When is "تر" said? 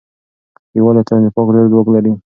1.07-1.17